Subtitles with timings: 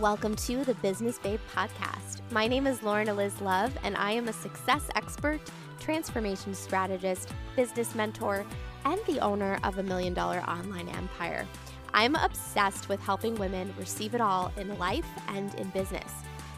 [0.00, 2.22] Welcome to the Business Babe podcast.
[2.30, 5.42] My name is Lauren Eliz Love, and I am a success expert,
[5.78, 8.46] transformation strategist, business mentor,
[8.86, 11.46] and the owner of a million dollar online empire.
[11.92, 16.10] I'm obsessed with helping women receive it all in life and in business.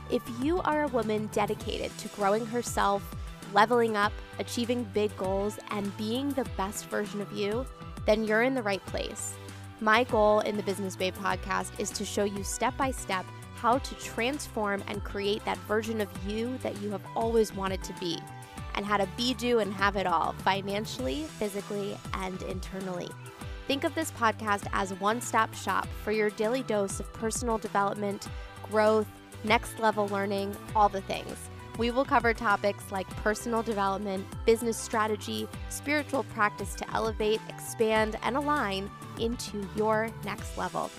[0.09, 3.03] If you are a woman dedicated to growing herself,
[3.53, 7.67] leveling up, achieving big goals, and being the best version of you,
[8.07, 9.35] then you're in the right place.
[9.83, 13.79] My goal in the Business Babe podcast is to show you step by step how
[13.79, 18.17] to transform and create that version of you that you have always wanted to be,
[18.77, 23.09] and how to be, do, and have it all financially, physically, and internally.
[23.67, 28.29] Think of this podcast as one stop shop for your daily dose of personal development,
[28.71, 29.09] growth,
[29.43, 31.51] next level learning, all the things.
[31.77, 38.37] We will cover topics like personal development, business strategy, spiritual practice to elevate, expand, and
[38.37, 38.89] align
[39.23, 40.91] into your next level.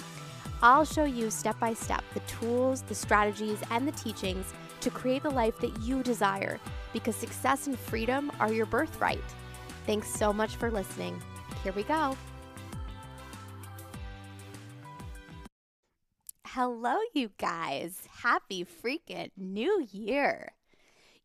[0.61, 5.23] I'll show you step by step the tools, the strategies, and the teachings to create
[5.23, 6.59] the life that you desire
[6.93, 9.23] because success and freedom are your birthright.
[9.85, 11.21] Thanks so much for listening.
[11.63, 12.15] Here we go.
[16.45, 18.07] Hello, you guys.
[18.21, 20.53] Happy freaking new year.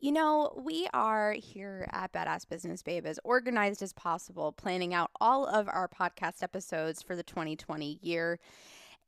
[0.00, 5.10] You know, we are here at Badass Business Babe as organized as possible, planning out
[5.20, 8.38] all of our podcast episodes for the 2020 year.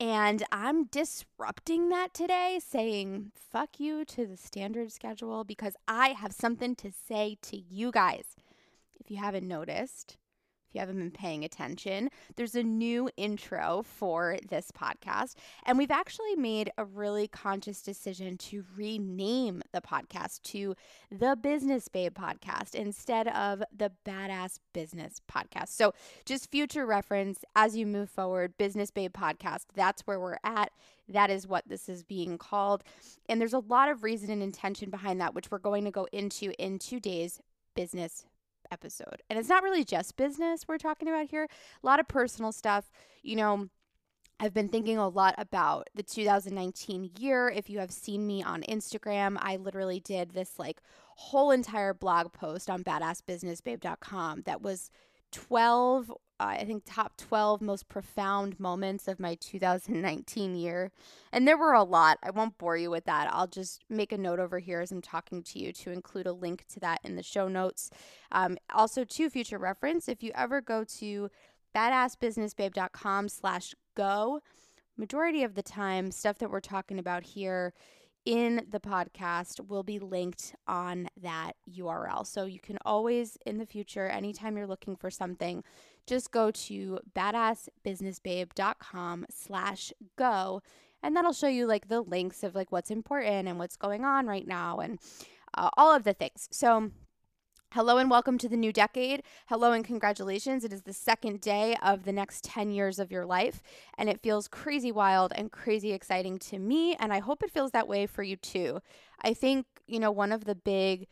[0.01, 6.33] And I'm disrupting that today, saying fuck you to the standard schedule because I have
[6.33, 8.35] something to say to you guys.
[8.99, 10.17] If you haven't noticed,
[10.71, 15.35] if you haven't been paying attention, there's a new intro for this podcast.
[15.65, 20.75] And we've actually made a really conscious decision to rename the podcast to
[21.11, 25.69] the Business Babe podcast instead of the Badass Business podcast.
[25.69, 25.93] So,
[26.23, 30.71] just future reference as you move forward, Business Babe podcast, that's where we're at.
[31.09, 32.83] That is what this is being called.
[33.27, 36.07] And there's a lot of reason and intention behind that, which we're going to go
[36.13, 37.41] into in today's
[37.75, 38.25] business
[38.71, 39.21] episode.
[39.29, 42.91] And it's not really just business we're talking about here, a lot of personal stuff.
[43.23, 43.67] You know,
[44.39, 47.47] I've been thinking a lot about the 2019 year.
[47.49, 50.81] If you have seen me on Instagram, I literally did this like
[51.15, 54.89] whole entire blog post on badassbusinessbabe.com that was
[55.31, 56.13] 12 uh,
[56.47, 60.91] I think top 12 most profound moments of my 2019 year.
[61.31, 62.17] And there were a lot.
[62.23, 63.29] I won't bore you with that.
[63.31, 66.33] I'll just make a note over here as I'm talking to you to include a
[66.33, 67.89] link to that in the show notes.
[68.31, 71.29] Um, also, to future reference, if you ever go to
[71.75, 74.41] badassbusinessbabe.com slash go,
[74.97, 77.73] majority of the time, stuff that we're talking about here
[78.25, 82.25] in the podcast will be linked on that URL.
[82.25, 85.65] So you can always, in the future, anytime you're looking for something,
[86.05, 90.61] just go to badassbusinessbabe.com slash go
[91.03, 94.27] and that'll show you like the links of like what's important and what's going on
[94.27, 94.99] right now and
[95.57, 96.91] uh, all of the things so
[97.73, 99.23] Hello and welcome to the new decade.
[99.47, 100.65] Hello and congratulations.
[100.65, 103.61] It is the second day of the next 10 years of your life,
[103.97, 106.95] and it feels crazy wild and crazy exciting to me.
[106.95, 108.81] And I hope it feels that way for you too.
[109.21, 111.07] I think, you know, one of the big,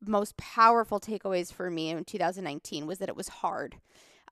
[0.00, 3.76] most powerful takeaways for me in 2019 was that it was hard.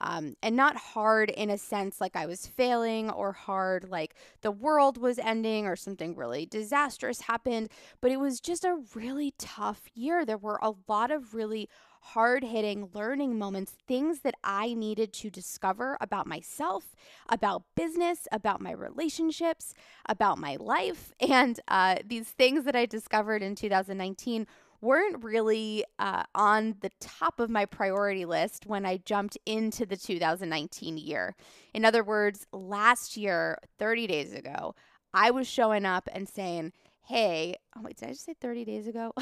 [0.01, 4.51] Um, and not hard in a sense like I was failing or hard like the
[4.51, 9.83] world was ending or something really disastrous happened, but it was just a really tough
[9.95, 10.25] year.
[10.25, 11.69] There were a lot of really
[12.01, 16.95] hard hitting learning moments, things that I needed to discover about myself,
[17.29, 19.75] about business, about my relationships,
[20.09, 21.13] about my life.
[21.29, 24.47] And uh, these things that I discovered in 2019
[24.81, 29.97] weren't really uh, on the top of my priority list when I jumped into the
[29.97, 31.35] 2019 year.
[31.75, 34.75] In other words, last year, 30 days ago,
[35.13, 36.73] I was showing up and saying,
[37.03, 39.13] hey, oh, wait, did I just say 30 days ago?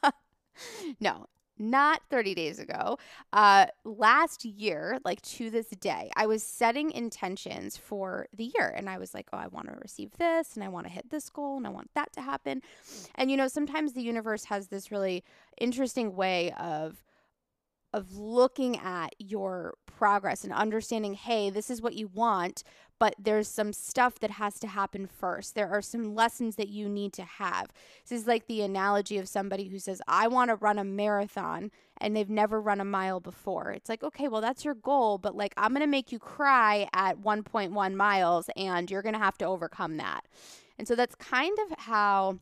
[1.00, 1.26] no,
[1.58, 2.98] not 30 days ago,
[3.32, 8.72] uh, last year, like to this day, I was setting intentions for the year.
[8.76, 11.10] And I was like, oh, I want to receive this and I want to hit
[11.10, 12.62] this goal and I want that to happen.
[13.14, 15.24] And, you know, sometimes the universe has this really
[15.60, 17.02] interesting way of
[17.94, 22.62] of looking at your progress and understanding, hey, this is what you want,
[22.98, 25.54] but there's some stuff that has to happen first.
[25.54, 27.68] There are some lessons that you need to have.
[28.08, 31.70] This is like the analogy of somebody who says, I want to run a marathon
[32.00, 33.70] and they've never run a mile before.
[33.70, 36.88] It's like, okay, well, that's your goal, but like, I'm going to make you cry
[36.92, 40.24] at 1.1 miles and you're going to have to overcome that.
[40.78, 42.38] And so that's kind of how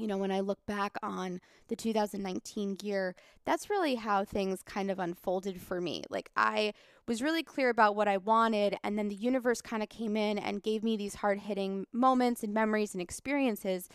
[0.00, 3.14] you know, when I look back on the 2019 year,
[3.44, 6.04] that's really how things kind of unfolded for me.
[6.08, 6.72] Like, I
[7.06, 10.38] was really clear about what I wanted, and then the universe kind of came in
[10.38, 13.88] and gave me these hard hitting moments and memories and experiences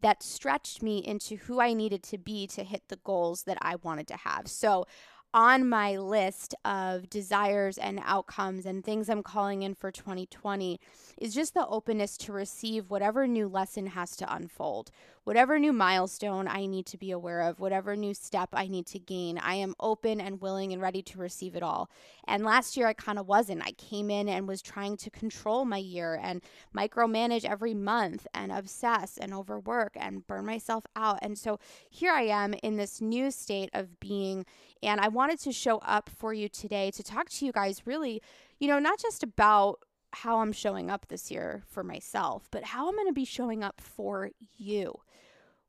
[0.00, 3.76] that stretched me into who I needed to be to hit the goals that I
[3.76, 4.48] wanted to have.
[4.48, 4.86] So,
[5.34, 10.78] on my list of desires and outcomes and things I'm calling in for 2020
[11.18, 14.90] is just the openness to receive whatever new lesson has to unfold,
[15.24, 18.98] whatever new milestone I need to be aware of, whatever new step I need to
[18.98, 19.38] gain.
[19.38, 21.90] I am open and willing and ready to receive it all.
[22.26, 23.64] And last year, I kind of wasn't.
[23.64, 26.42] I came in and was trying to control my year and
[26.76, 31.18] micromanage every month and obsess and overwork and burn myself out.
[31.22, 31.58] And so
[31.88, 34.44] here I am in this new state of being.
[34.82, 38.20] And I wanted to show up for you today to talk to you guys really,
[38.58, 39.78] you know, not just about
[40.14, 43.62] how I'm showing up this year for myself, but how I'm going to be showing
[43.62, 44.94] up for you.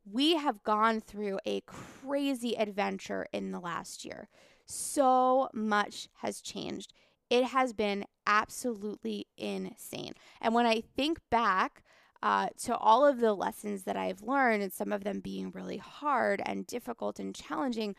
[0.06, 4.28] We have gone through a crazy adventure in the last year.
[4.66, 6.94] So much has changed.
[7.30, 10.14] It has been absolutely insane.
[10.42, 11.84] And when I think back
[12.22, 15.78] uh, to all of the lessons that I've learned, and some of them being really
[15.78, 17.96] hard and difficult and challenging,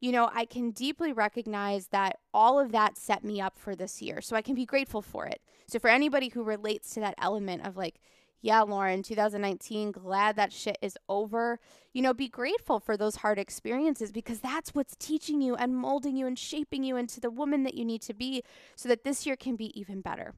[0.00, 4.02] you know, I can deeply recognize that all of that set me up for this
[4.02, 4.20] year.
[4.20, 5.40] So I can be grateful for it.
[5.66, 8.00] So for anybody who relates to that element of like,
[8.44, 11.58] yeah, Lauren, 2019, glad that shit is over.
[11.94, 16.14] You know, be grateful for those hard experiences because that's what's teaching you and molding
[16.14, 18.42] you and shaping you into the woman that you need to be
[18.76, 20.34] so that this year can be even better.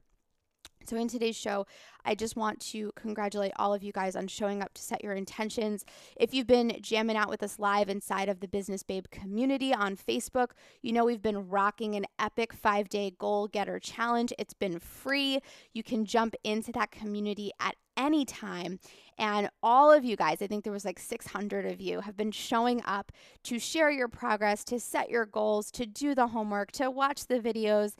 [0.87, 1.65] So, in today's show,
[2.05, 5.11] I just want to congratulate all of you guys on showing up to set your
[5.11, 5.83] intentions.
[6.15, 9.97] If you've been jamming out with us live inside of the Business Babe community on
[9.97, 10.51] Facebook,
[10.81, 14.31] you know we've been rocking an epic five day goal getter challenge.
[14.39, 15.39] It's been free.
[15.73, 18.79] You can jump into that community at any time.
[19.17, 22.31] And all of you guys, I think there was like 600 of you, have been
[22.31, 23.11] showing up
[23.45, 27.39] to share your progress, to set your goals, to do the homework, to watch the
[27.39, 27.95] videos.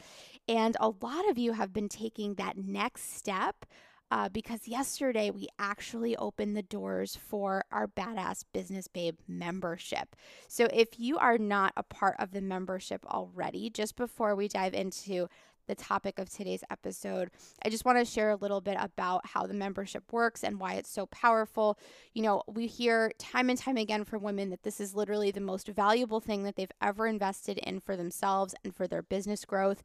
[0.48, 3.66] And a lot of you have been taking that next step
[4.10, 10.16] uh, because yesterday we actually opened the doors for our Badass Business Babe membership.
[10.48, 14.74] So if you are not a part of the membership already, just before we dive
[14.74, 15.28] into
[15.68, 17.30] the topic of today's episode,
[17.64, 20.76] I just want to share a little bit about how the membership works and why
[20.76, 21.78] it's so powerful.
[22.14, 25.42] You know, we hear time and time again from women that this is literally the
[25.42, 29.84] most valuable thing that they've ever invested in for themselves and for their business growth.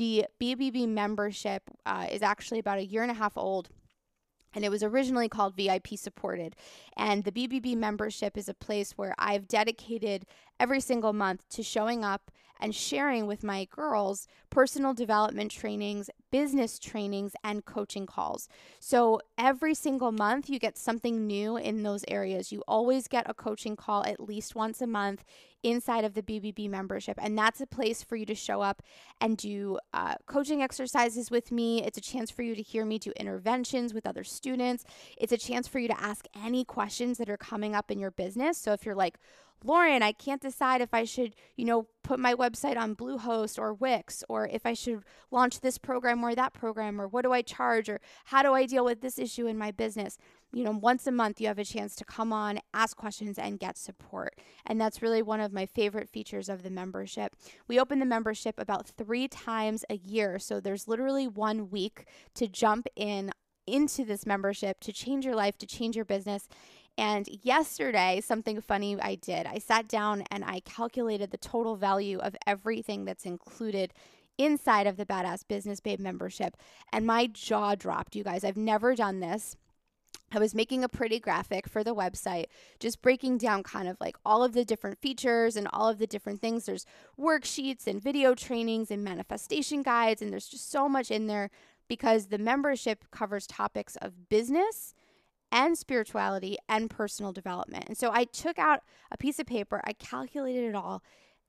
[0.00, 3.68] The BBB membership uh, is actually about a year and a half old.
[4.54, 6.56] And it was originally called VIP Supported.
[6.96, 10.24] And the BBB membership is a place where I've dedicated
[10.58, 12.30] every single month to showing up
[12.60, 18.48] and sharing with my girls personal development trainings, business trainings, and coaching calls.
[18.78, 22.52] So every single month, you get something new in those areas.
[22.52, 25.24] You always get a coaching call at least once a month
[25.62, 27.18] inside of the BBB membership.
[27.20, 28.82] And that's a place for you to show up
[29.20, 31.82] and do uh, coaching exercises with me.
[31.84, 34.84] It's a chance for you to hear me do interventions with other students.
[35.16, 38.10] It's a chance for you to ask any questions that are coming up in your
[38.10, 38.58] business.
[38.58, 39.18] So if you're like,
[39.62, 43.74] Lauren, I can't decide if I should, you know, put my website on Bluehost or
[43.74, 47.42] Wix, or if I should launch this program or that program, or what do I
[47.42, 50.16] charge, or how do I deal with this issue in my business.
[50.52, 53.60] You know, once a month, you have a chance to come on, ask questions, and
[53.60, 54.34] get support.
[54.66, 57.36] And that's really one of my favorite features of the membership.
[57.68, 60.38] We open the membership about three times a year.
[60.38, 63.30] So there's literally one week to jump in
[63.66, 66.48] into this membership to change your life, to change your business.
[66.98, 69.46] And yesterday, something funny I did.
[69.46, 73.94] I sat down and I calculated the total value of everything that's included
[74.38, 76.56] inside of the Badass Business Babe membership.
[76.92, 78.44] And my jaw dropped, you guys.
[78.44, 79.56] I've never done this.
[80.32, 82.46] I was making a pretty graphic for the website,
[82.78, 86.06] just breaking down kind of like all of the different features and all of the
[86.06, 86.66] different things.
[86.66, 86.86] There's
[87.18, 91.50] worksheets and video trainings and manifestation guides, and there's just so much in there
[91.88, 94.94] because the membership covers topics of business
[95.52, 97.84] and spirituality and personal development.
[97.88, 98.80] And so I took out
[99.10, 101.02] a piece of paper, I calculated it all.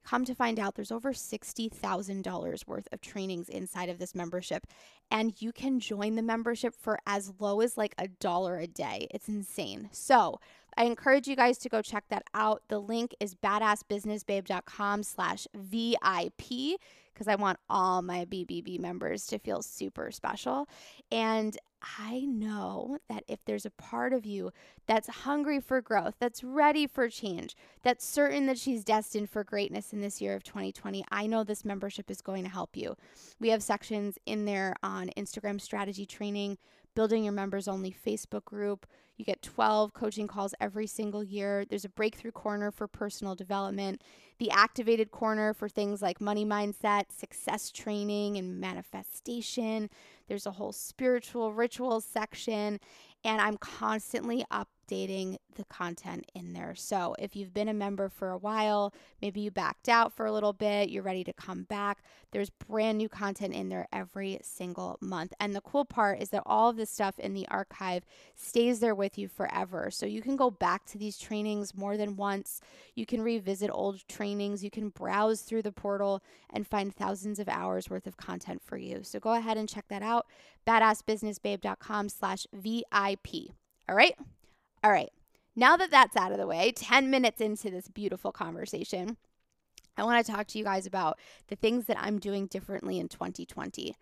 [0.04, 4.66] Come to find out, there's over $60,000 worth of trainings inside of this membership.
[5.12, 9.08] And you can join the membership for as low as like a dollar a day.
[9.12, 9.90] It's insane.
[9.92, 10.40] So
[10.76, 12.64] I encourage you guys to go check that out.
[12.68, 16.80] The link is badassbusinessbabe.com slash VIP
[17.14, 20.68] because I want all my BBB members to feel super special.
[21.12, 21.58] And
[22.00, 24.52] I know that if there's a part of you
[24.86, 29.92] that's hungry for growth, that's ready for change, that's certain that she's destined for greatness
[29.92, 32.96] in this year of 2020, I know this membership is going to help you.
[33.40, 36.58] We have sections in there on Instagram strategy training,
[36.96, 38.86] building your members only Facebook group.
[39.22, 41.64] You get 12 coaching calls every single year.
[41.64, 44.02] There's a breakthrough corner for personal development,
[44.40, 49.92] the activated corner for things like money mindset, success training, and manifestation.
[50.28, 52.80] There's a whole spiritual rituals section,
[53.24, 54.44] and I'm constantly
[54.92, 56.74] updating the content in there.
[56.76, 60.32] So if you've been a member for a while, maybe you backed out for a
[60.32, 64.98] little bit, you're ready to come back, there's brand new content in there every single
[65.02, 65.34] month.
[65.40, 68.04] And the cool part is that all of this stuff in the archive
[68.36, 69.92] stays there with you forever.
[69.92, 72.62] So you can go back to these trainings more than once.
[72.96, 74.64] You can revisit old trainings.
[74.64, 78.78] You can browse through the portal and find thousands of hours worth of content for
[78.78, 79.04] you.
[79.04, 80.26] So go ahead and check that out.
[80.68, 83.52] badassbusinessbabe.com slash VIP.
[83.90, 84.16] All right?
[84.84, 85.12] All right.
[85.56, 89.18] Now that that's out of the way, 10 minutes into this beautiful conversation,
[89.98, 91.20] I want to talk to you guys about
[91.50, 93.96] the things that I'm doing differently in 2020.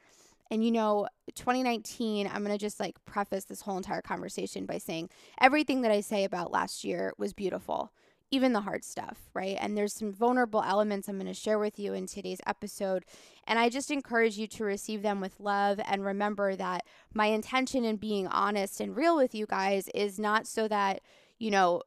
[0.51, 4.77] And you know, 2019, I'm going to just like preface this whole entire conversation by
[4.77, 5.09] saying
[5.41, 7.91] everything that I say about last year was beautiful,
[8.31, 9.57] even the hard stuff, right?
[9.59, 13.05] And there's some vulnerable elements I'm going to share with you in today's episode.
[13.47, 17.83] And I just encourage you to receive them with love and remember that my intention
[17.83, 21.01] in being honest and real with you guys is not so that,
[21.39, 21.81] you know,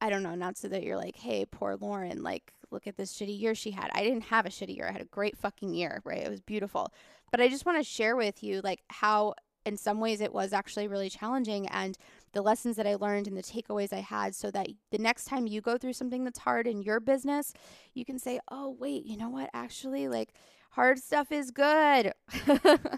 [0.00, 3.12] I don't know, not so that you're like, hey, poor Lauren, like, look at this
[3.12, 3.90] shitty year she had.
[3.94, 4.88] I didn't have a shitty year.
[4.88, 6.24] I had a great fucking year, right?
[6.24, 6.92] It was beautiful.
[7.30, 10.52] But I just want to share with you, like, how in some ways it was
[10.52, 11.96] actually really challenging and
[12.32, 15.46] the lessons that I learned and the takeaways I had so that the next time
[15.46, 17.52] you go through something that's hard in your business,
[17.92, 19.50] you can say, oh, wait, you know what?
[19.52, 20.32] Actually, like,
[20.70, 22.12] hard stuff is good.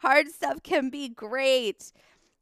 [0.00, 1.92] hard stuff can be great.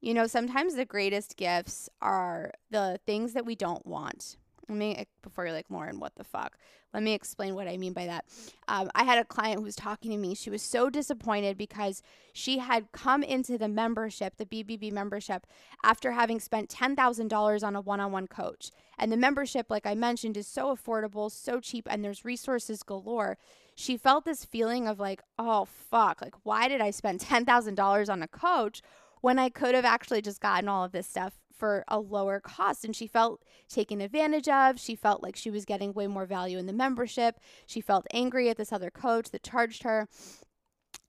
[0.00, 4.36] You know, sometimes the greatest gifts are the things that we don't want.
[4.68, 6.56] Let me, before you're like, Lauren, what the fuck?
[6.92, 8.24] Let me explain what I mean by that.
[8.68, 10.34] Um, I had a client who was talking to me.
[10.34, 12.02] She was so disappointed because
[12.32, 15.46] she had come into the membership, the BBB membership,
[15.82, 18.70] after having spent $10,000 on a one on one coach.
[18.98, 23.38] And the membership, like I mentioned, is so affordable, so cheap, and there's resources galore.
[23.74, 28.22] She felt this feeling of like, oh, fuck, like, why did I spend $10,000 on
[28.22, 28.82] a coach?
[29.24, 32.84] when I could have actually just gotten all of this stuff for a lower cost.
[32.84, 34.78] And she felt taken advantage of.
[34.78, 37.40] She felt like she was getting way more value in the membership.
[37.66, 40.08] She felt angry at this other coach that charged her.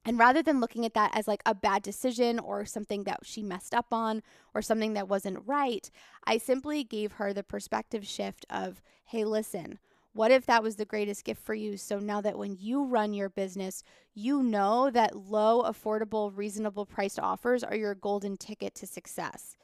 [0.07, 3.41] And rather than looking at that as like a bad decision or something that she
[3.41, 4.21] messed up on
[4.53, 5.89] or something that wasn't right,
[6.25, 9.79] I simply gave her the perspective shift of, hey, listen,
[10.13, 11.75] what if that was the greatest gift for you?
[11.75, 13.83] So now that when you run your business,
[14.13, 19.57] you know that low, affordable, reasonable priced offers are your golden ticket to success.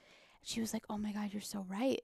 [0.44, 2.02] She was like, Oh my God, you're so right.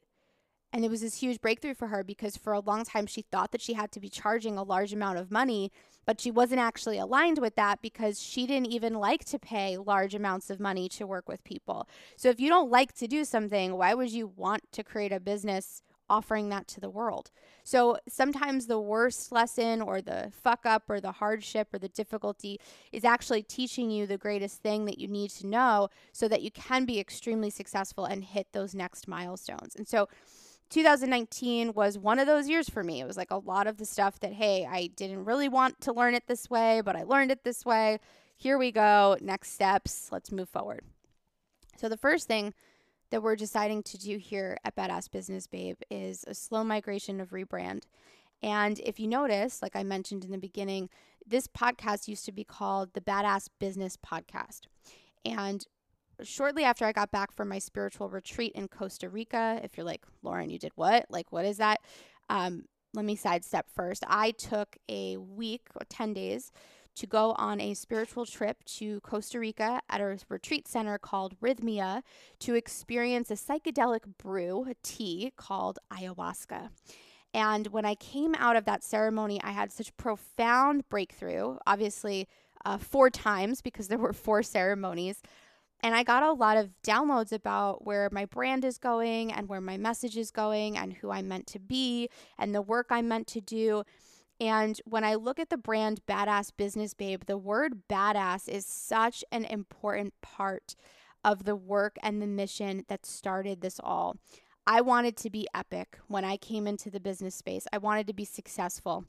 [0.74, 3.52] And it was this huge breakthrough for her because for a long time she thought
[3.52, 5.72] that she had to be charging a large amount of money,
[6.06, 10.14] but she wasn't actually aligned with that because she didn't even like to pay large
[10.14, 11.88] amounts of money to work with people.
[12.18, 15.20] So if you don't like to do something, why would you want to create a
[15.20, 17.32] business offering that to the world.
[17.64, 22.60] So sometimes the worst lesson or the fuck up or the hardship or the difficulty
[22.92, 26.52] is actually teaching you the greatest thing that you need to know so that you
[26.52, 29.76] can be extremely successful and hit those next milestones.
[29.76, 30.08] And so
[30.70, 33.00] 2019 was one of those years for me.
[33.00, 35.94] It was like a lot of the stuff that, hey, I didn't really want to
[35.94, 38.00] learn it this way, but I learned it this way.
[38.36, 39.18] Here we go.
[39.22, 40.10] Next steps.
[40.12, 40.82] Let's move forward.
[41.78, 42.54] So, the first thing
[43.10, 47.30] that we're deciding to do here at Badass Business Babe is a slow migration of
[47.30, 47.84] rebrand.
[48.44, 50.90] And if you notice, like I mentioned in the beginning,
[51.26, 54.62] this podcast used to be called the Badass Business Podcast.
[55.26, 55.66] And
[56.24, 60.06] shortly after I got back from my spiritual retreat in Costa Rica, if you're like,
[60.22, 61.06] Lauren, you did what?
[61.10, 61.82] Like, what is that?
[62.30, 64.04] Um, let me sidestep first.
[64.08, 66.52] I took a week or 10 days
[66.98, 72.02] to go on a spiritual trip to Costa Rica at a retreat center called Rythmia
[72.40, 76.70] to experience a psychedelic brew, a tea called ayahuasca.
[77.34, 81.58] And when I came out of that ceremony, I had such profound breakthrough.
[81.68, 82.28] Obviously,
[82.66, 85.22] uh, four times because there were four ceremonies.
[85.82, 89.62] And I got a lot of downloads about where my brand is going and where
[89.62, 93.28] my message is going and who I'm meant to be and the work I'm meant
[93.28, 93.84] to do.
[94.40, 99.24] And when I look at the brand Badass Business Babe, the word badass is such
[99.32, 100.76] an important part
[101.24, 104.18] of the work and the mission that started this all.
[104.68, 107.66] I wanted to be epic when I came into the business space.
[107.74, 109.06] I wanted to be successful.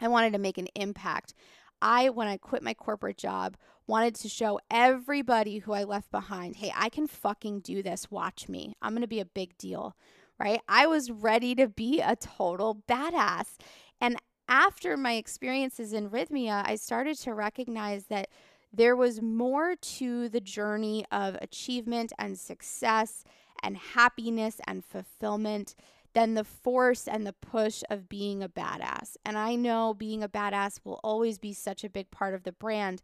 [0.00, 1.32] I wanted to make an impact.
[1.80, 6.56] I, when I quit my corporate job, wanted to show everybody who I left behind
[6.56, 8.10] hey, I can fucking do this.
[8.10, 8.74] Watch me.
[8.82, 9.96] I'm going to be a big deal,
[10.38, 10.60] right?
[10.68, 13.56] I was ready to be a total badass.
[14.00, 14.16] And
[14.50, 18.28] after my experiences in Rythmia, I started to recognize that
[18.72, 23.24] there was more to the journey of achievement and success
[23.62, 25.76] and happiness and fulfillment
[26.14, 29.16] than the force and the push of being a badass.
[29.24, 32.52] And I know being a badass will always be such a big part of the
[32.52, 33.02] brand,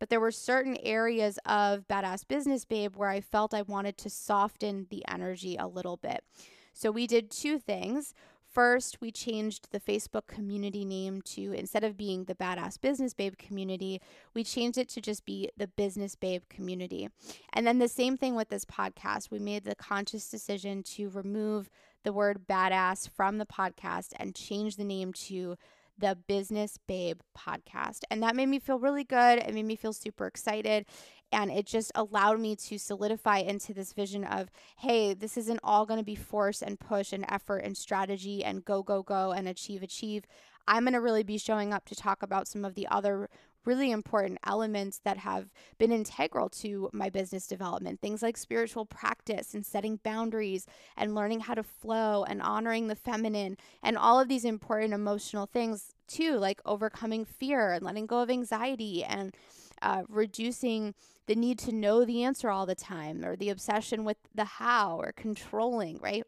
[0.00, 4.10] but there were certain areas of Badass Business Babe where I felt I wanted to
[4.10, 6.24] soften the energy a little bit.
[6.72, 8.14] So we did two things.
[8.58, 13.38] First, we changed the Facebook community name to instead of being the Badass Business Babe
[13.38, 14.00] community,
[14.34, 17.08] we changed it to just be the Business Babe community.
[17.52, 19.30] And then the same thing with this podcast.
[19.30, 21.70] We made the conscious decision to remove
[22.02, 25.56] the word badass from the podcast and change the name to
[25.98, 28.00] the Business Babe podcast.
[28.10, 29.38] And that made me feel really good.
[29.38, 30.86] It made me feel super excited.
[31.30, 35.84] And it just allowed me to solidify into this vision of, hey, this isn't all
[35.84, 39.46] going to be force and push and effort and strategy and go, go, go and
[39.46, 40.24] achieve, achieve.
[40.66, 43.28] I'm going to really be showing up to talk about some of the other
[43.68, 48.00] really important elements that have been integral to my business development.
[48.00, 52.96] Things like spiritual practice and setting boundaries and learning how to flow and honoring the
[52.96, 58.22] feminine and all of these important emotional things too, like overcoming fear and letting go
[58.22, 59.34] of anxiety and
[59.82, 60.94] uh, reducing
[61.26, 64.98] the need to know the answer all the time or the obsession with the how
[64.98, 66.24] or controlling, right?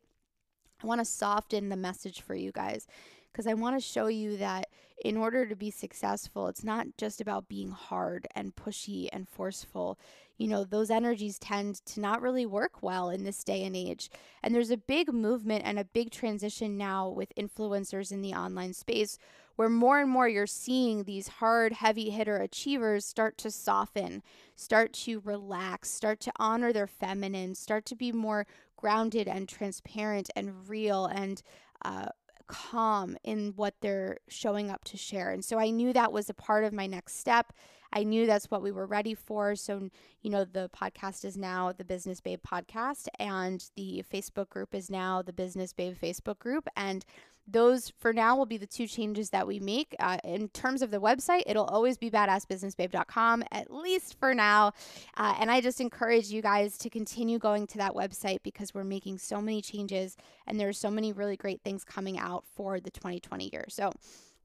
[0.82, 2.86] I want to soften the message for you guys
[3.32, 4.68] because I want to show you that
[5.04, 9.98] in order to be successful, it's not just about being hard and pushy and forceful.
[10.36, 14.10] You know, those energies tend to not really work well in this day and age.
[14.42, 18.74] And there's a big movement and a big transition now with influencers in the online
[18.74, 19.16] space
[19.56, 24.22] where more and more you're seeing these hard, heavy hitter achievers start to soften,
[24.56, 28.46] start to relax, start to honor their feminine, start to be more
[28.78, 31.42] grounded and transparent and real and
[31.84, 32.06] uh,
[32.50, 35.30] calm in what they're showing up to share.
[35.30, 37.52] And so I knew that was a part of my next step.
[37.92, 39.56] I knew that's what we were ready for.
[39.56, 39.88] So,
[40.22, 44.90] you know, the podcast is now the Business Babe podcast, and the Facebook group is
[44.90, 46.68] now the Business Babe Facebook group.
[46.76, 47.04] And
[47.52, 49.94] those for now will be the two changes that we make.
[49.98, 54.72] Uh, in terms of the website, it'll always be badassbusinessbabe.com, at least for now.
[55.16, 58.84] Uh, and I just encourage you guys to continue going to that website because we're
[58.84, 62.90] making so many changes and there's so many really great things coming out for the
[62.90, 63.64] 2020 year.
[63.68, 63.92] So,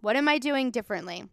[0.02, 1.26] what am I doing differently?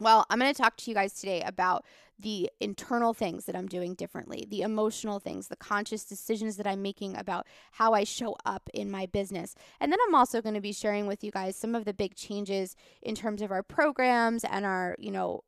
[0.00, 1.84] Well, I'm going to talk to you guys today about
[2.18, 6.82] the internal things that I'm doing differently, the emotional things, the conscious decisions that I'm
[6.82, 9.54] making about how I show up in my business.
[9.80, 12.14] And then I'm also going to be sharing with you guys some of the big
[12.14, 15.42] changes in terms of our programs and our, you know,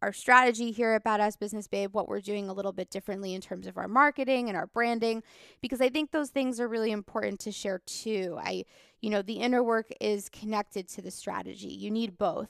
[0.00, 3.40] our strategy here at Badass Business Babe, what we're doing a little bit differently in
[3.40, 5.24] terms of our marketing and our branding,
[5.60, 8.38] because I think those things are really important to share too.
[8.40, 8.64] I,
[9.00, 11.68] you know, the inner work is connected to the strategy.
[11.68, 12.48] You need both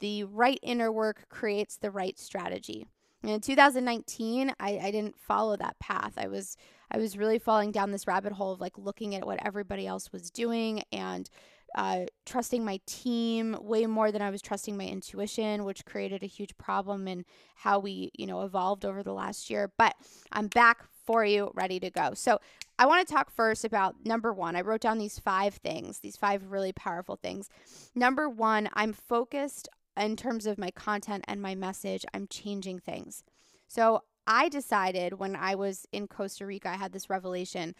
[0.00, 2.86] the right inner work creates the right strategy.
[3.22, 6.14] And in 2019, I, I didn't follow that path.
[6.16, 6.56] I was
[6.90, 10.10] I was really falling down this rabbit hole of like looking at what everybody else
[10.10, 11.28] was doing and
[11.74, 16.26] uh, trusting my team way more than I was trusting my intuition, which created a
[16.26, 19.70] huge problem in how we, you know, evolved over the last year.
[19.76, 19.94] But
[20.32, 22.14] I'm back for you, ready to go.
[22.14, 22.40] So
[22.78, 24.56] I want to talk first about number one.
[24.56, 27.50] I wrote down these five things, these five really powerful things.
[27.94, 33.24] Number one, I'm focused in terms of my content and my message, I'm changing things.
[33.66, 37.74] So I decided when I was in Costa Rica, I had this revelation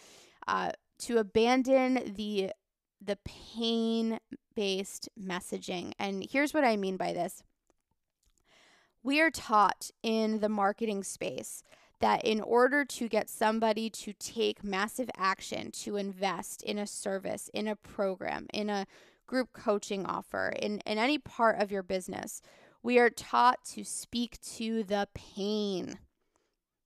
[0.47, 2.53] uh, to abandon the
[3.01, 4.19] the pain
[4.57, 5.93] based messaging.
[6.01, 7.45] And here's what I mean by this.
[9.05, 11.63] We are taught in the marketing space
[12.01, 17.51] that in order to get somebody to take massive action, to invest in a service,
[17.55, 18.87] in a program, in a
[19.29, 22.43] group coaching offer, in, in any part of your business,
[22.83, 26.01] we are taught to speak to the pain.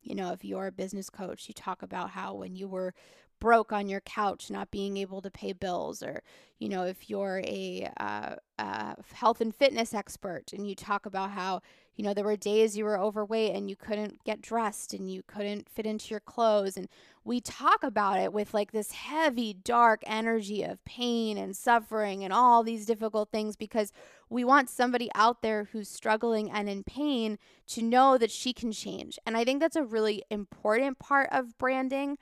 [0.02, 2.92] You know, if you're a business coach, you talk about how when you were
[3.40, 6.22] broke on your couch, not being able to pay bills, or,
[6.58, 11.30] you know, if you're a, uh, uh, health and fitness expert and you talk about
[11.30, 11.60] how
[11.96, 15.22] You know, there were days you were overweight and you couldn't get dressed and you
[15.26, 16.76] couldn't fit into your clothes.
[16.76, 16.88] And
[17.24, 22.32] we talk about it with like this heavy, dark energy of pain and suffering and
[22.32, 23.92] all these difficult things because
[24.30, 28.72] we want somebody out there who's struggling and in pain to know that she can
[28.72, 29.18] change.
[29.26, 32.16] And I think that's a really important part of branding.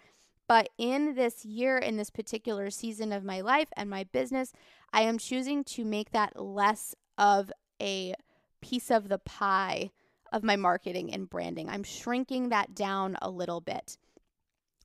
[0.49, 4.53] But in this year, in this particular season of my life and my business,
[4.93, 8.15] I am choosing to make that less of a
[8.61, 9.91] piece of the pie
[10.33, 11.69] of my marketing and branding.
[11.69, 13.97] I'm shrinking that down a little bit.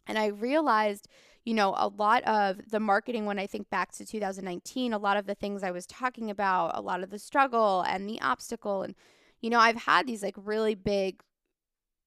[0.08, 1.08] And I realized,
[1.44, 5.18] you know, a lot of the marketing, when I think back to 2019, a lot
[5.18, 8.82] of the things I was talking about, a lot of the struggle and the obstacle.
[8.84, 8.96] And,
[9.42, 11.22] you know, I've had these like really big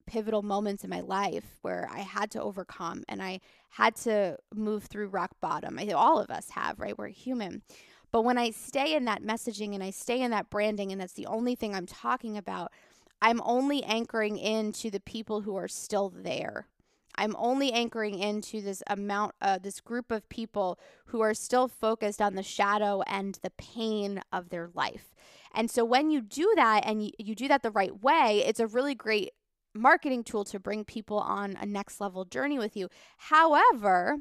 [0.06, 4.84] pivotal moments in my life where I had to overcome and I had to move
[4.84, 5.78] through rock bottom.
[5.78, 6.96] I, think all of us have, right?
[6.98, 7.62] We're human.
[8.10, 11.12] But when I stay in that messaging and I stay in that branding, and that's
[11.12, 12.72] the only thing I'm talking about,
[13.20, 16.68] I'm only anchoring into the people who are still there.
[17.16, 22.22] I'm only anchoring into this amount, uh, this group of people who are still focused
[22.22, 25.14] on the shadow and the pain of their life.
[25.52, 28.60] And so when you do that and you, you do that the right way, it's
[28.60, 29.32] a really great
[29.74, 32.88] marketing tool to bring people on a next level journey with you.
[33.16, 34.18] However,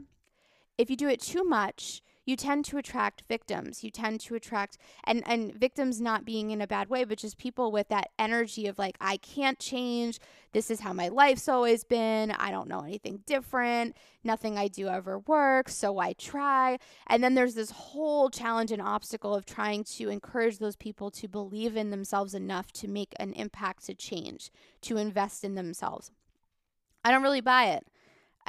[0.78, 3.86] if you do it too much, you tend to attract victims.
[3.86, 7.38] You tend to attract and and victims not being in a bad way, but just
[7.38, 10.20] people with that energy of like I can't change.
[10.52, 12.32] This is how my life's always been.
[12.32, 13.96] I don't know anything different.
[14.26, 16.80] Nothing I do ever works, so I try.
[17.08, 21.30] And then there's this whole challenge and obstacle of trying to encourage those people to
[21.30, 26.12] believe in themselves enough to make an impact to change, to invest in themselves.
[27.06, 27.88] I don't really buy it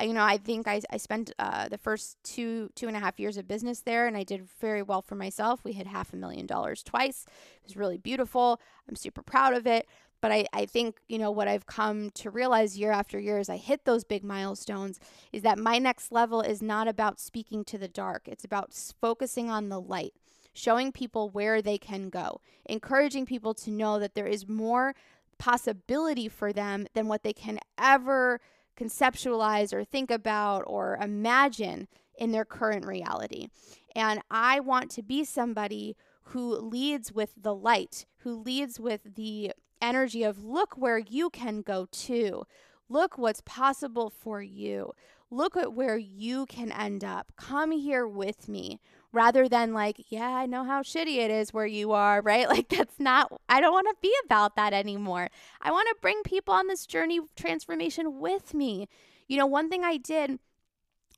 [0.02, 3.18] you know, I think I, I spent uh, the first two two and a half
[3.18, 5.64] years of business there, and I did very well for myself.
[5.64, 7.24] We hit half a million dollars twice.
[7.28, 8.60] It was really beautiful.
[8.88, 9.86] I'm super proud of it.
[10.20, 13.48] But I, I think, you know, what I've come to realize year after year as
[13.48, 14.98] I hit those big milestones
[15.32, 18.26] is that my next level is not about speaking to the dark.
[18.26, 20.14] It's about focusing on the light,
[20.52, 24.94] showing people where they can go, encouraging people to know that there is more
[25.38, 28.40] possibility for them than what they can ever
[28.78, 31.88] conceptualize or think about or imagine
[32.18, 33.48] in their current reality.
[33.94, 39.52] And I want to be somebody who leads with the light, who leads with the
[39.80, 42.44] energy of look where you can go to.
[42.88, 44.92] Look what's possible for you.
[45.30, 47.32] Look at where you can end up.
[47.36, 48.80] Come here with me
[49.12, 52.48] rather than like, yeah, I know how shitty it is where you are, right?
[52.58, 55.28] Like, that's not, I don't want to be about that anymore.
[55.60, 58.88] I want to bring people on this journey of transformation with me.
[59.28, 60.38] You know, one thing I did,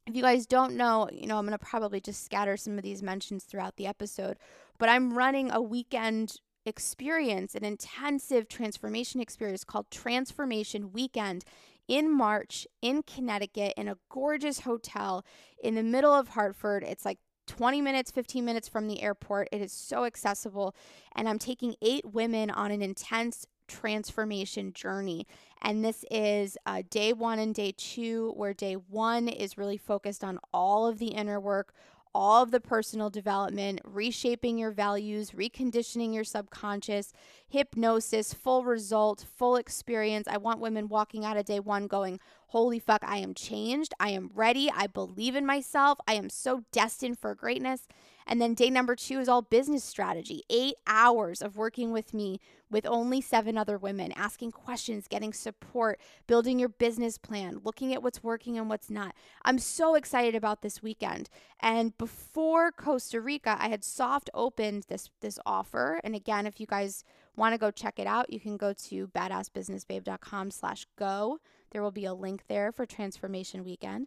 [0.07, 2.83] if you guys don't know, you know, I'm going to probably just scatter some of
[2.83, 4.39] these mentions throughout the episode,
[4.79, 11.45] but I'm running a weekend experience, an intensive transformation experience called Transformation Weekend
[11.89, 15.25] in March in Connecticut in a gorgeous hotel
[15.63, 16.85] in the middle of Hartford.
[16.85, 17.19] It's like
[17.51, 19.49] 20 minutes, 15 minutes from the airport.
[19.51, 20.73] It is so accessible.
[21.17, 25.27] And I'm taking eight women on an intense transformation journey.
[25.61, 30.23] And this is uh, day one and day two, where day one is really focused
[30.23, 31.75] on all of the inner work,
[32.15, 37.13] all of the personal development, reshaping your values, reconditioning your subconscious,
[37.49, 40.27] hypnosis, full result, full experience.
[40.29, 43.95] I want women walking out of day one going, Holy fuck, I am changed.
[44.01, 44.69] I am ready.
[44.75, 45.99] I believe in myself.
[46.09, 47.87] I am so destined for greatness.
[48.31, 50.45] And then day number two is all business strategy.
[50.49, 52.39] Eight hours of working with me
[52.71, 58.05] with only seven other women, asking questions, getting support, building your business plan, looking at
[58.05, 59.17] what's working and what's not.
[59.45, 61.29] I'm so excited about this weekend.
[61.59, 66.01] And before Costa Rica, I had soft opened this this offer.
[66.05, 67.03] And again, if you guys
[67.35, 71.41] want to go check it out, you can go to badassbusinessbabe.com slash go.
[71.73, 74.07] There will be a link there for Transformation Weekend.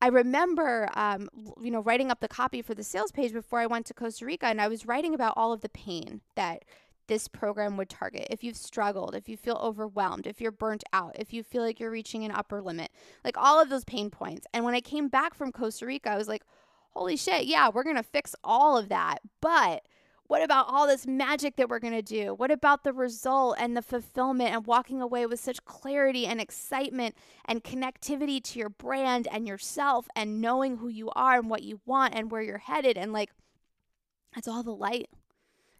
[0.00, 1.28] I remember, um,
[1.60, 4.24] you know, writing up the copy for the sales page before I went to Costa
[4.26, 6.64] Rica, and I was writing about all of the pain that
[7.08, 8.28] this program would target.
[8.30, 11.80] If you've struggled, if you feel overwhelmed, if you're burnt out, if you feel like
[11.80, 12.90] you're reaching an upper limit,
[13.24, 14.46] like all of those pain points.
[14.52, 16.44] And when I came back from Costa Rica, I was like,
[16.90, 19.18] holy shit, yeah, we're going to fix all of that.
[19.40, 19.84] But
[20.28, 22.34] what about all this magic that we're going to do?
[22.34, 27.16] What about the result and the fulfillment and walking away with such clarity and excitement
[27.46, 31.80] and connectivity to your brand and yourself and knowing who you are and what you
[31.86, 32.98] want and where you're headed?
[32.98, 33.30] And like,
[34.34, 35.08] that's all the light.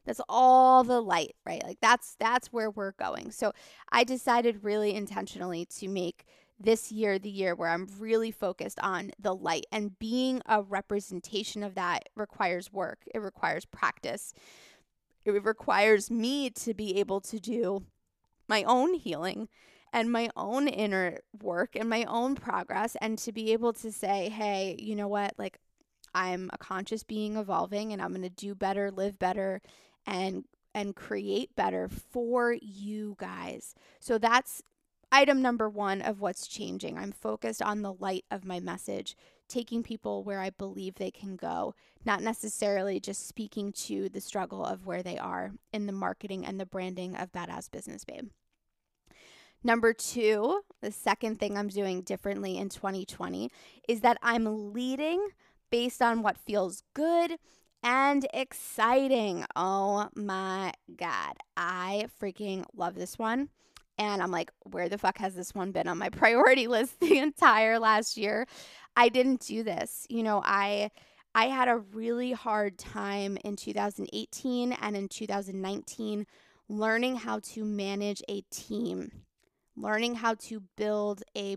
[0.06, 1.62] That's all the light, right?
[1.62, 3.30] Like that's that's where we're going.
[3.30, 3.52] So
[3.92, 6.24] I decided really intentionally to make
[6.58, 11.62] this year the year where I'm really focused on the light and being a representation
[11.62, 13.02] of that requires work.
[13.14, 14.34] It requires practice.
[15.24, 17.84] It requires me to be able to do
[18.48, 19.48] my own healing
[19.92, 24.28] and my own inner work and my own progress and to be able to say,
[24.28, 25.34] hey, you know what?
[25.38, 25.58] Like,
[26.14, 29.60] I'm a conscious being evolving and I'm going to do better, live better,
[30.06, 30.44] and
[30.74, 33.74] and create better for you guys.
[34.00, 34.62] So that's
[35.10, 36.98] item number 1 of what's changing.
[36.98, 39.16] I'm focused on the light of my message,
[39.48, 44.64] taking people where I believe they can go, not necessarily just speaking to the struggle
[44.64, 48.28] of where they are in the marketing and the branding of Badass Business Babe.
[49.64, 53.50] Number two, the second thing I'm doing differently in 2020
[53.88, 55.28] is that I'm leading
[55.70, 57.38] based on what feels good
[57.82, 59.44] and exciting.
[59.56, 61.34] Oh my God.
[61.56, 63.48] I freaking love this one.
[63.98, 67.18] And I'm like, where the fuck has this one been on my priority list the
[67.18, 68.46] entire last year?
[68.96, 70.06] I didn't do this.
[70.08, 70.90] You know, I
[71.34, 76.26] I had a really hard time in 2018 and in 2019
[76.70, 79.10] learning how to manage a team
[79.76, 81.56] learning how to build a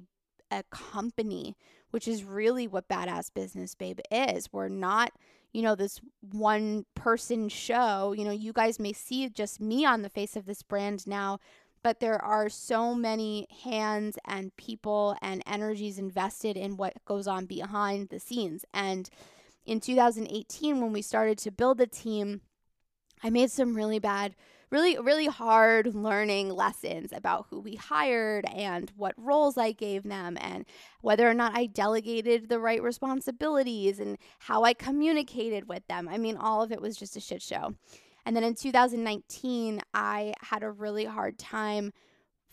[0.51, 1.55] a company,
[1.91, 4.51] which is really what Badass Business Babe is.
[4.51, 5.13] We're not,
[5.53, 8.11] you know, this one person show.
[8.11, 11.39] You know, you guys may see just me on the face of this brand now,
[11.83, 17.45] but there are so many hands and people and energies invested in what goes on
[17.45, 18.65] behind the scenes.
[18.73, 19.09] And
[19.65, 22.41] in 2018, when we started to build the team,
[23.23, 24.35] I made some really bad
[24.71, 30.37] really, really hard learning lessons about who we hired and what roles I gave them
[30.39, 30.65] and
[31.01, 36.07] whether or not I delegated the right responsibilities and how I communicated with them.
[36.07, 37.75] I mean, all of it was just a shit show.
[38.25, 41.91] And then in 2019, I had a really hard time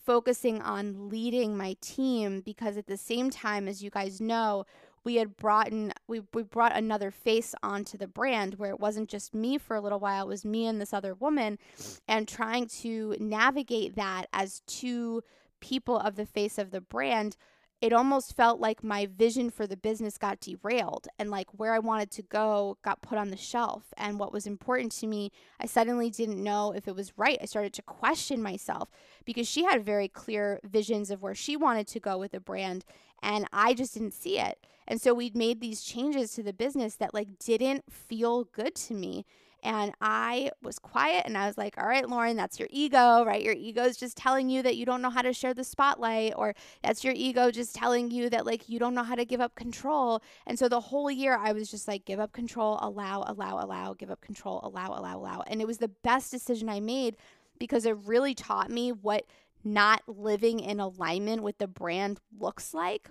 [0.04, 4.64] focusing on leading my team because at the same time, as you guys know,
[5.04, 9.08] we had brought in we, we brought another face onto the brand where it wasn't
[9.08, 11.58] just me for a little while it was me and this other woman
[12.06, 15.22] and trying to navigate that as two
[15.60, 17.36] people of the face of the brand
[17.80, 21.78] it almost felt like my vision for the business got derailed and like where I
[21.78, 23.84] wanted to go got put on the shelf.
[23.96, 27.38] And what was important to me, I suddenly didn't know if it was right.
[27.40, 28.90] I started to question myself
[29.24, 32.84] because she had very clear visions of where she wanted to go with the brand
[33.22, 34.58] and I just didn't see it.
[34.86, 38.94] And so we'd made these changes to the business that like didn't feel good to
[38.94, 39.24] me.
[39.62, 43.42] And I was quiet and I was like, all right, Lauren, that's your ego, right?
[43.42, 46.34] Your ego is just telling you that you don't know how to share the spotlight,
[46.36, 49.40] or that's your ego just telling you that like you don't know how to give
[49.40, 50.22] up control.
[50.46, 53.94] And so the whole year I was just like, give up control, allow, allow, allow,
[53.94, 55.42] give up control, allow, allow, allow.
[55.46, 57.16] And it was the best decision I made
[57.58, 59.24] because it really taught me what
[59.64, 63.10] not living in alignment with the brand looks like.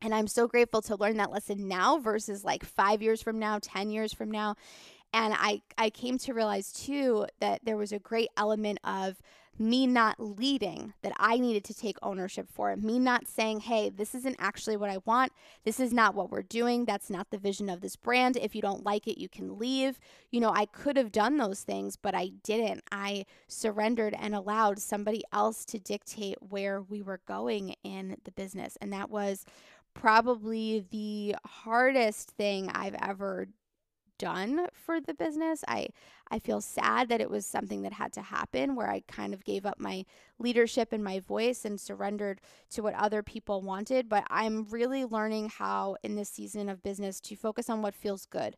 [0.00, 3.58] And I'm so grateful to learn that lesson now versus like five years from now,
[3.60, 4.54] 10 years from now.
[5.12, 9.20] And I, I came to realize too that there was a great element of
[9.58, 12.82] me not leading that I needed to take ownership for it.
[12.82, 15.32] Me not saying, hey, this isn't actually what I want.
[15.64, 16.84] This is not what we're doing.
[16.84, 18.36] That's not the vision of this brand.
[18.36, 19.98] If you don't like it, you can leave.
[20.30, 22.84] You know, I could have done those things, but I didn't.
[22.92, 28.78] I surrendered and allowed somebody else to dictate where we were going in the business.
[28.80, 29.44] And that was
[29.92, 33.48] probably the hardest thing I've ever
[34.18, 35.64] done for the business.
[35.68, 35.88] I
[36.30, 39.44] I feel sad that it was something that had to happen where I kind of
[39.44, 40.04] gave up my
[40.38, 45.50] leadership and my voice and surrendered to what other people wanted, but I'm really learning
[45.50, 48.56] how in this season of business to focus on what feels good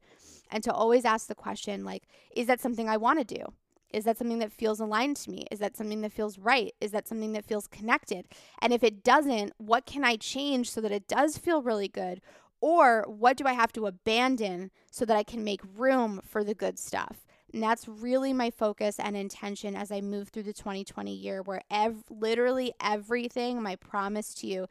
[0.50, 3.44] and to always ask the question like is that something I want to do?
[3.92, 5.46] Is that something that feels aligned to me?
[5.50, 6.72] Is that something that feels right?
[6.80, 8.26] Is that something that feels connected?
[8.60, 12.20] And if it doesn't, what can I change so that it does feel really good?
[12.60, 16.54] Or what do I have to abandon so that I can make room for the
[16.54, 17.26] good stuff?
[17.52, 21.62] And that's really my focus and intention as I move through the 2020 year, where
[21.70, 24.66] ev- literally everything, my promise to you,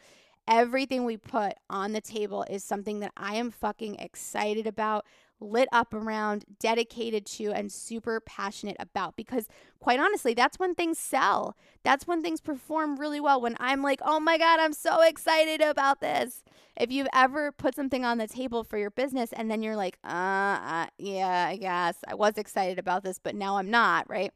[0.47, 5.06] everything we put on the table is something that I am fucking excited about,
[5.39, 9.15] lit up around, dedicated to, and super passionate about.
[9.15, 9.47] Because,
[9.80, 11.56] quite honestly, that's when things sell.
[11.84, 13.41] That's when things perform really well.
[13.41, 16.43] When I'm like, oh my God, I'm so excited about this.
[16.78, 19.97] If you've ever put something on the table for your business and then you're like,
[20.04, 24.34] uh, uh yeah, I guess I was excited about this, but now I'm not, right?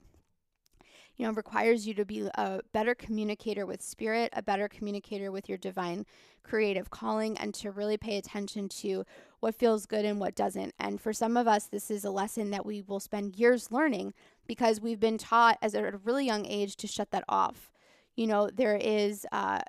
[1.16, 5.48] You know, requires you to be a better communicator with spirit, a better communicator with
[5.48, 6.06] your divine
[6.44, 9.06] creative calling, and to really pay attention to
[9.40, 10.74] what feels good and what doesn't.
[10.80, 14.14] And for some of us, this is a lesson that we will spend years learning
[14.48, 17.72] because we've been taught as a, at a really young age to shut that off.
[18.16, 19.62] You know, there is uh,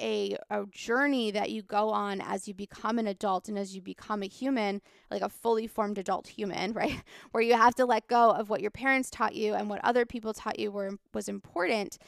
[0.00, 3.80] a, a journey that you go on as you become an adult and as you
[3.80, 7.02] become a human, like a fully formed adult human, right?
[7.30, 10.04] Where you have to let go of what your parents taught you and what other
[10.06, 11.98] people taught you were was important.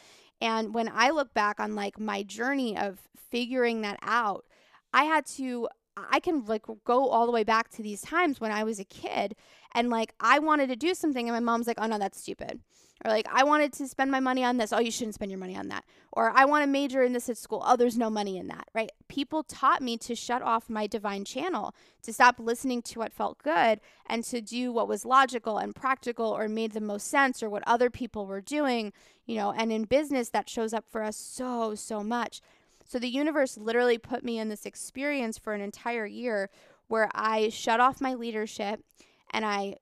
[0.41, 2.99] And when I look back on like my journey of
[3.31, 4.45] figuring that out,
[4.93, 5.69] I had to
[6.11, 8.85] I can like go all the way back to these times when I was a
[8.85, 9.35] kid
[9.75, 12.61] and like I wanted to do something and my mom's like, "Oh no, that's stupid."
[13.05, 14.73] Or like, "I wanted to spend my money on this.
[14.73, 17.29] Oh, you shouldn't spend your money on that." Or "I want to major in this
[17.29, 17.63] at school.
[17.65, 18.91] Oh, there's no money in that." Right?
[19.07, 23.39] People taught me to shut off my divine channel, to stop listening to what felt
[23.39, 27.49] good and to do what was logical and practical or made the most sense or
[27.49, 28.93] what other people were doing,
[29.27, 32.41] you know, and in business that shows up for us so so much.
[32.85, 36.49] So the universe literally put me in this experience for an entire year
[36.89, 38.83] where I shut off my leadership
[39.31, 39.77] and I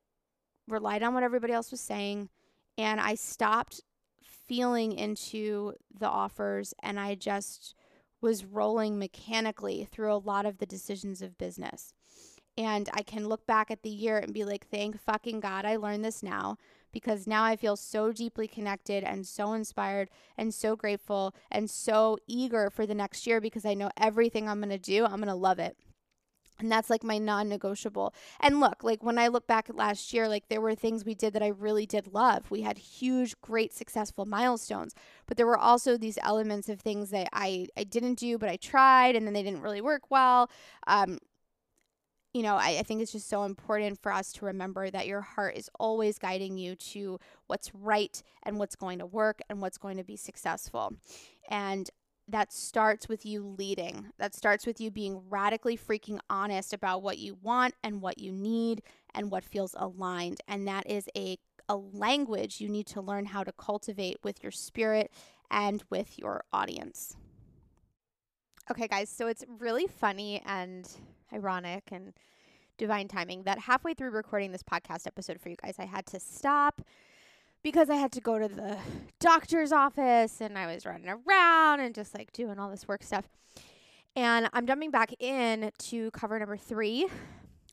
[0.67, 2.29] relied on what everybody else was saying
[2.79, 3.83] and I stopped
[4.23, 7.75] feeling into the offers and I just
[8.21, 11.93] was rolling mechanically through a lot of the decisions of business.
[12.59, 15.77] And I can look back at the year and be like, thank fucking God I
[15.77, 16.57] learned this now
[16.91, 20.09] because now I feel so deeply connected and so inspired
[20.39, 24.61] and so grateful and so eager for the next year because I know everything I'm
[24.61, 25.77] going to do, I'm going to love it.
[26.59, 28.15] And that's like my non negotiable.
[28.41, 31.15] And look, like when I look back at last year, like there were things we
[31.15, 32.51] did that I really did love.
[32.51, 34.95] We had huge, great, successful milestones.
[35.27, 38.57] But there were also these elements of things that I, I didn't do, but I
[38.57, 40.51] tried and then they didn't really work well.
[40.87, 41.19] Um,
[42.33, 45.23] you know, I, I, think it's just so important for us to remember that your
[45.23, 49.79] heart is always guiding you to what's right and what's going to work and what's
[49.79, 50.93] going to be successful.
[51.49, 51.89] And
[52.29, 54.07] that starts with you leading.
[54.19, 58.33] That starts with you being radically freaking honest about what you want and what you
[58.33, 58.83] need
[59.15, 60.41] and what feels aligned.
[60.49, 64.53] And that is a, a language you need to learn how to cultivate with your
[64.53, 65.13] spirit
[65.51, 67.17] and with your audience.
[68.71, 70.89] Okay, guys, so it's really funny and
[71.33, 72.13] ironic and
[72.79, 76.21] divine timing that halfway through recording this podcast episode for you guys, I had to
[76.21, 76.83] stop
[77.63, 78.79] because I had to go to the
[79.21, 83.29] doctor's office and I was running around and just like doing all this work stuff.
[84.15, 87.07] And I'm jumping back in to cover number three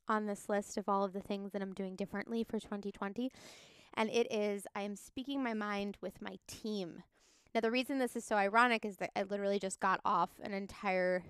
[0.09, 3.31] on this list of all of the things that I'm doing differently for 2020.
[3.95, 7.03] And it is I am speaking my mind with my team.
[7.53, 10.53] Now, the reason this is so ironic is that I literally just got off an
[10.53, 11.23] entire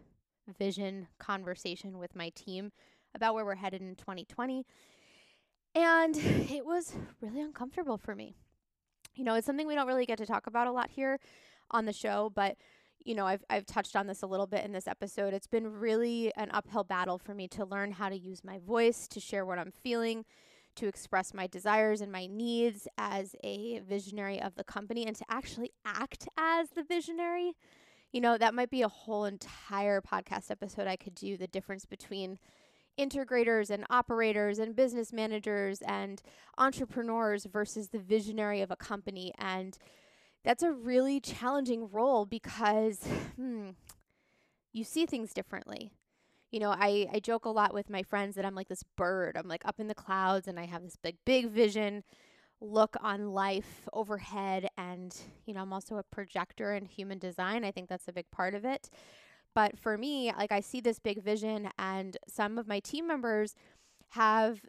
[0.58, 2.72] vision conversation with my team
[3.13, 4.66] about where we're headed in 2020.
[5.76, 6.16] And
[6.50, 8.36] it was really uncomfortable for me.
[9.15, 11.19] You know, it's something we don't really get to talk about a lot here
[11.71, 12.58] on the show, but
[13.06, 15.34] you know, I've I've touched on this a little bit in this episode.
[15.34, 19.08] It's been really an uphill battle for me to learn how to use my voice
[19.10, 20.23] to share what I'm feeling,
[20.76, 25.26] to express my desires and my needs as a visionary of the company and to
[25.30, 27.56] actually act as the visionary
[28.13, 31.86] you know, that might be a whole entire podcast episode I could do the difference
[31.86, 32.38] between
[32.99, 36.21] integrators and operators and business managers and
[36.58, 39.34] entrepreneurs versus the visionary of a company.
[39.38, 39.77] And
[40.43, 42.99] that's a really challenging role because
[43.36, 43.69] hmm,
[44.71, 45.91] you see things differently.
[46.51, 49.38] You know, I, I joke a lot with my friends that I'm like this bird.
[49.38, 52.03] I'm like up in the clouds and I have this big, big vision
[52.63, 57.71] look on life overhead and you know i'm also a projector in human design i
[57.71, 58.89] think that's a big part of it
[59.54, 63.56] but for me like i see this big vision and some of my team members
[64.10, 64.62] have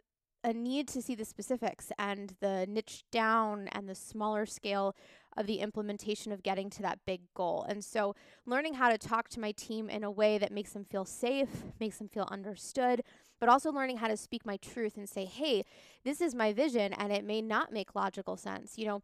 [0.43, 4.95] a need to see the specifics and the niche down and the smaller scale
[5.35, 7.65] of the implementation of getting to that big goal.
[7.67, 10.85] And so, learning how to talk to my team in a way that makes them
[10.85, 13.01] feel safe, makes them feel understood,
[13.39, 15.63] but also learning how to speak my truth and say, hey,
[16.03, 18.77] this is my vision, and it may not make logical sense.
[18.77, 19.03] You know,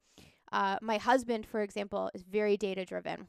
[0.52, 3.28] uh, my husband, for example, is very data driven.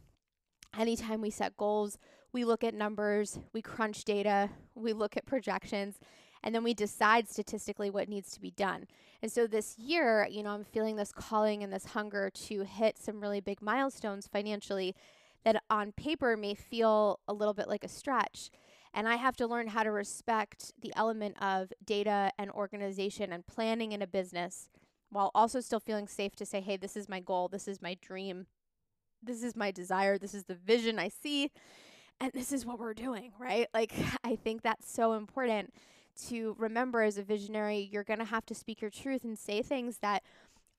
[0.78, 1.98] Anytime we set goals,
[2.32, 5.98] we look at numbers, we crunch data, we look at projections,
[6.42, 8.86] and then we decide statistically what needs to be done.
[9.22, 12.98] And so this year, you know, I'm feeling this calling and this hunger to hit
[12.98, 14.94] some really big milestones financially
[15.44, 18.50] that on paper may feel a little bit like a stretch.
[18.94, 23.46] And I have to learn how to respect the element of data and organization and
[23.46, 24.68] planning in a business
[25.10, 27.96] while also still feeling safe to say, hey, this is my goal, this is my
[28.00, 28.46] dream,
[29.22, 31.50] this is my desire, this is the vision I see,
[32.22, 33.68] and this is what we're doing, right?
[33.74, 33.92] Like,
[34.24, 35.74] I think that's so important
[36.28, 37.88] to remember as a visionary.
[37.90, 40.22] You're going to have to speak your truth and say things that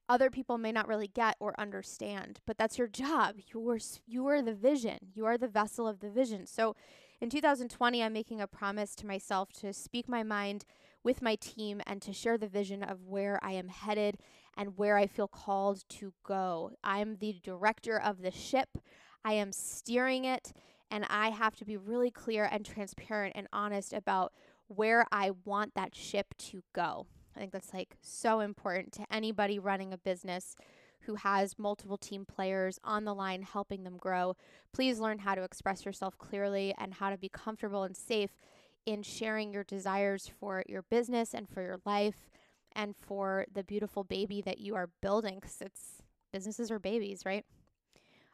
[0.10, 4.42] other people may not really get or understand but that's your job you're you are
[4.42, 6.76] the vision you are the vessel of the vision so
[7.24, 10.66] in 2020, I'm making a promise to myself to speak my mind
[11.06, 14.18] with my team and to share the vision of where I am headed
[14.58, 16.72] and where I feel called to go.
[16.84, 18.78] I'm the director of the ship,
[19.24, 20.52] I am steering it,
[20.94, 24.32] and I have to be really clear and transparent and honest about
[24.68, 27.08] where I want that ship to go.
[27.36, 30.56] I think that's like so important to anybody running a business
[31.02, 34.36] who has multiple team players on the line helping them grow.
[34.72, 38.38] Please learn how to express yourself clearly and how to be comfortable and safe
[38.86, 42.30] in sharing your desires for your business and for your life
[42.76, 47.46] and for the beautiful baby that you are building because it's businesses are babies, right?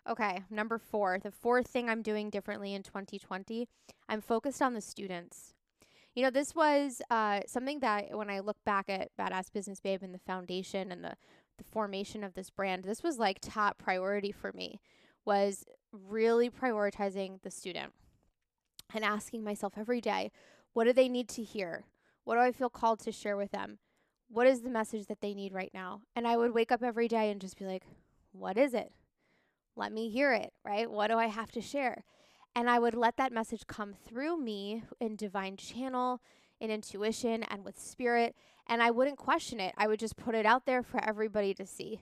[0.08, 3.68] Okay, number four, the fourth thing I'm doing differently in 2020,
[4.08, 5.54] I'm focused on the students.
[6.16, 10.02] You know, this was uh, something that when I look back at Badass Business Babe
[10.02, 11.14] and the foundation and the,
[11.58, 14.80] the formation of this brand, this was like top priority for me,
[15.26, 17.94] was really prioritizing the student
[18.94, 20.32] and asking myself every day,
[20.74, 21.86] what do they need to hear?
[22.24, 23.78] What do I feel called to share with them?
[24.28, 26.02] What is the message that they need right now?
[26.16, 27.84] And I would wake up every day and just be like,
[28.32, 28.92] what is it?
[29.76, 30.90] Let me hear it, right?
[30.90, 32.04] What do I have to share?
[32.56, 36.22] And I would let that message come through me in divine channel,
[36.60, 38.36] in intuition, and with spirit.
[38.68, 39.74] And I wouldn't question it.
[39.78, 42.02] I would just put it out there for everybody to see.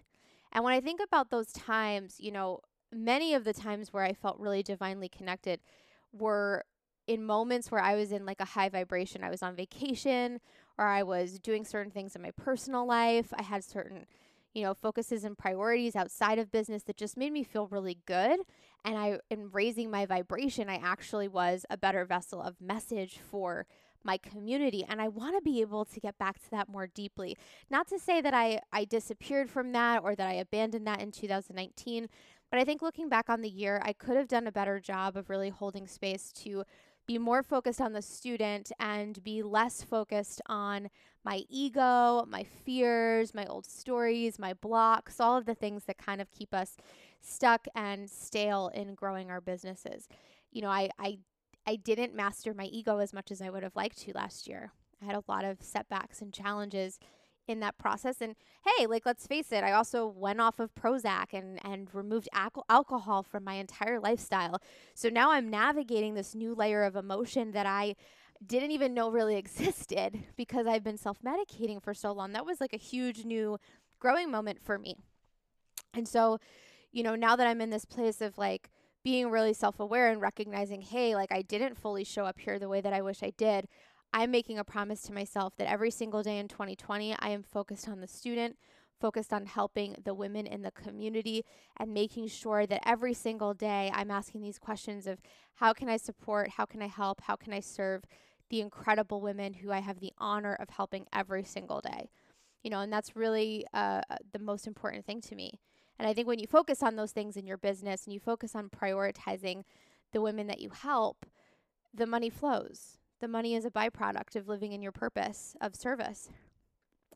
[0.51, 2.61] And when I think about those times, you know,
[2.91, 5.59] many of the times where I felt really divinely connected
[6.11, 6.63] were
[7.05, 9.23] in moments where I was in like a high vibration.
[9.23, 10.39] I was on vacation
[10.77, 13.33] or I was doing certain things in my personal life.
[13.33, 14.05] I had certain,
[14.57, 18.39] you know, focuses and priorities outside of business that just made me feel really good.
[18.83, 23.67] And I, in raising my vibration, I actually was a better vessel of message for
[24.03, 27.37] my community and I want to be able to get back to that more deeply.
[27.69, 31.11] Not to say that I I disappeared from that or that I abandoned that in
[31.11, 32.07] 2019,
[32.49, 35.17] but I think looking back on the year, I could have done a better job
[35.17, 36.63] of really holding space to
[37.07, 40.89] be more focused on the student and be less focused on
[41.23, 46.21] my ego, my fears, my old stories, my blocks, all of the things that kind
[46.21, 46.77] of keep us
[47.21, 50.07] stuck and stale in growing our businesses.
[50.51, 51.19] You know, I I
[51.65, 54.71] I didn't master my ego as much as I would have liked to last year.
[55.01, 56.99] I had a lot of setbacks and challenges
[57.47, 58.21] in that process.
[58.21, 58.35] And
[58.65, 62.65] hey, like let's face it, I also went off of Prozac and and removed al-
[62.69, 64.61] alcohol from my entire lifestyle.
[64.93, 67.95] So now I'm navigating this new layer of emotion that I
[68.45, 72.33] didn't even know really existed because I've been self-medicating for so long.
[72.33, 73.57] That was like a huge new
[73.99, 74.95] growing moment for me.
[75.93, 76.39] And so,
[76.91, 78.69] you know, now that I'm in this place of like
[79.03, 82.81] being really self-aware and recognizing, hey, like I didn't fully show up here the way
[82.81, 83.67] that I wish I did.
[84.13, 87.87] I'm making a promise to myself that every single day in 2020, I am focused
[87.87, 88.57] on the student,
[88.99, 91.45] focused on helping the women in the community,
[91.77, 95.19] and making sure that every single day I'm asking these questions of
[95.55, 98.03] how can I support, how can I help, how can I serve
[98.49, 102.09] the incredible women who I have the honor of helping every single day.
[102.63, 105.59] You know, and that's really uh, uh the most important thing to me.
[105.99, 108.55] And I think when you focus on those things in your business and you focus
[108.55, 109.63] on prioritizing
[110.13, 111.25] the women that you help,
[111.93, 116.29] the money flows the money is a byproduct of living in your purpose of service.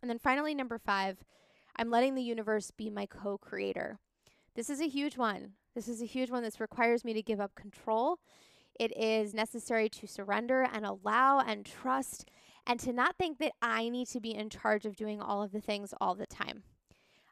[0.02, 1.24] And then finally, number five,
[1.76, 3.99] I'm letting the universe be my co creator.
[4.56, 5.54] This is a huge one.
[5.76, 6.43] This is a huge one.
[6.43, 8.20] This requires me to give up control.
[8.80, 12.30] It is necessary to surrender and allow and trust
[12.66, 15.52] and to not think that I need to be in charge of doing all of
[15.52, 16.64] the things all the time.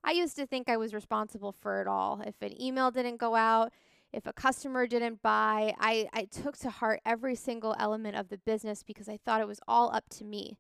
[0.04, 2.22] I used to think I was responsible for it all.
[2.26, 3.74] If an email didn't go out,
[4.12, 8.40] if a customer didn't buy, I, I took to heart every single element of the
[8.40, 10.58] business because I thought it was all up to me.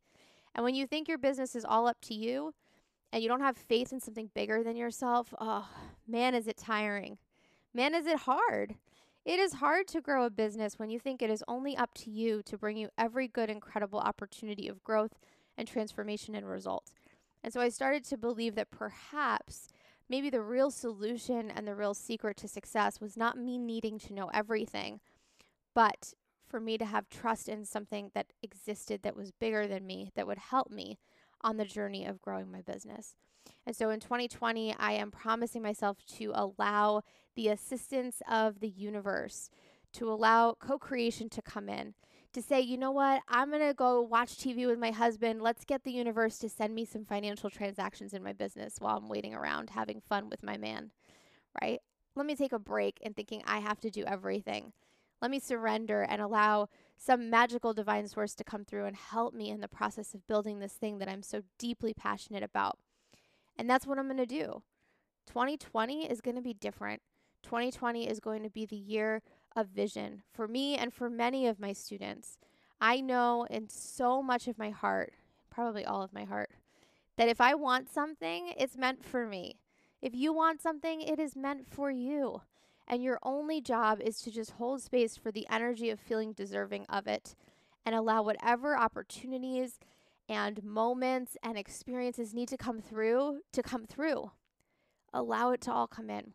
[0.54, 2.54] And when you think your business is all up to you
[3.12, 5.68] and you don't have faith in something bigger than yourself, oh,
[6.08, 7.18] man, is it tiring.
[7.74, 8.76] Man, is it hard.
[9.26, 12.10] It is hard to grow a business when you think it is only up to
[12.10, 15.20] you to bring you every good, incredible opportunity of growth
[15.58, 16.92] and transformation and result.
[17.44, 19.68] And so I started to believe that perhaps
[20.10, 24.14] maybe the real solution and the real secret to success was not me needing to
[24.14, 25.00] know everything,
[25.76, 26.14] but
[26.48, 30.26] for me to have trust in something that existed that was bigger than me, that
[30.26, 30.98] would help me
[31.42, 33.16] on the journey of growing my business.
[33.66, 37.04] And so in 2020, I am promising myself to allow
[37.36, 39.50] the assistance of the universe,
[39.94, 41.94] to allow co creation to come in,
[42.34, 45.42] to say, you know what, I'm going to go watch TV with my husband.
[45.42, 49.10] Let's get the universe to send me some financial transactions in my business while I'm
[49.10, 50.92] waiting around having fun with my man,
[51.62, 51.80] right?
[52.16, 54.74] Let me take a break and thinking I have to do everything.
[55.22, 59.50] Let me surrender and allow some magical divine source to come through and help me
[59.50, 62.78] in the process of building this thing that I'm so deeply passionate about.
[63.58, 64.62] And that's what I'm going to do.
[65.28, 67.02] 2020 is going to be different.
[67.44, 69.22] 2020 is going to be the year
[69.60, 72.38] of vision for me and for many of my students.
[72.82, 75.14] I know in so much of my heart,
[75.50, 76.52] probably all of my heart,
[77.18, 79.60] that if I want something, it's meant for me.
[80.02, 82.42] If you want something, it is meant for you.
[82.88, 86.86] And your only job is to just hold space for the energy of feeling deserving
[86.88, 87.36] of it
[87.86, 89.80] and allow whatever opportunities
[90.30, 94.32] and moments and experiences need to come through to come through.
[95.14, 96.34] Allow it to all come in.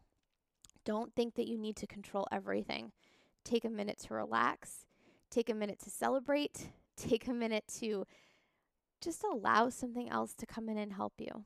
[0.85, 2.93] Don't think that you need to control everything.
[3.45, 4.86] Take a minute to relax.
[5.30, 6.68] Take a minute to celebrate.
[6.97, 8.07] Take a minute to
[9.01, 11.45] just allow something else to come in and help you.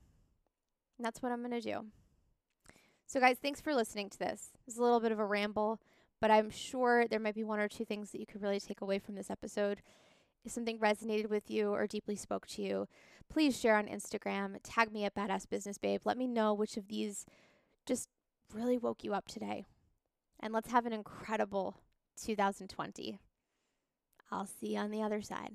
[0.97, 1.85] And that's what I'm going to do.
[3.07, 4.49] So, guys, thanks for listening to this.
[4.67, 5.81] It's a little bit of a ramble,
[6.21, 8.81] but I'm sure there might be one or two things that you could really take
[8.81, 9.81] away from this episode.
[10.45, 12.87] If something resonated with you or deeply spoke to you,
[13.29, 14.57] please share on Instagram.
[14.63, 16.01] Tag me at Badass Business Babe.
[16.05, 17.25] Let me know which of these
[17.85, 18.09] just
[18.53, 19.65] really woke you up today.
[20.39, 21.77] And let's have an incredible
[22.21, 23.19] 2020.
[24.31, 25.53] I'll see you on the other side.